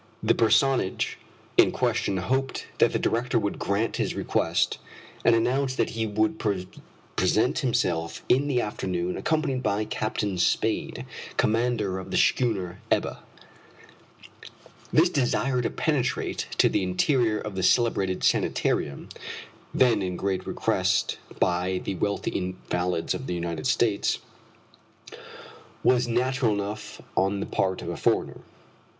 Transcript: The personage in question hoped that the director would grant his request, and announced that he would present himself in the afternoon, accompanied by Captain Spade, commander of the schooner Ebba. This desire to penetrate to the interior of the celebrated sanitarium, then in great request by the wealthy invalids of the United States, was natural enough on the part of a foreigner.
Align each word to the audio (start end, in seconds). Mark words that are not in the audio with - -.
The 0.23 0.33
personage 0.33 1.19
in 1.57 1.71
question 1.71 2.17
hoped 2.17 2.65
that 2.79 2.91
the 2.91 2.97
director 2.97 3.37
would 3.37 3.59
grant 3.59 3.97
his 3.97 4.15
request, 4.15 4.79
and 5.23 5.35
announced 5.35 5.77
that 5.77 5.91
he 5.91 6.07
would 6.07 6.39
present 6.39 7.59
himself 7.59 8.23
in 8.27 8.47
the 8.47 8.59
afternoon, 8.61 9.15
accompanied 9.15 9.61
by 9.61 9.85
Captain 9.85 10.39
Spade, 10.39 11.05
commander 11.37 11.99
of 11.99 12.09
the 12.09 12.17
schooner 12.17 12.81
Ebba. 12.89 13.19
This 14.91 15.07
desire 15.11 15.61
to 15.61 15.69
penetrate 15.69 16.47
to 16.57 16.67
the 16.67 16.81
interior 16.81 17.37
of 17.39 17.53
the 17.53 17.61
celebrated 17.61 18.23
sanitarium, 18.23 19.07
then 19.71 20.01
in 20.01 20.15
great 20.15 20.47
request 20.47 21.19
by 21.39 21.79
the 21.83 21.93
wealthy 21.93 22.31
invalids 22.31 23.13
of 23.13 23.27
the 23.27 23.35
United 23.35 23.67
States, 23.67 24.17
was 25.83 26.07
natural 26.07 26.53
enough 26.55 27.03
on 27.15 27.39
the 27.39 27.45
part 27.45 27.83
of 27.83 27.89
a 27.89 27.95
foreigner. 27.95 28.41